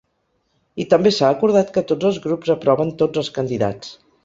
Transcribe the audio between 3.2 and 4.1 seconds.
els candidats.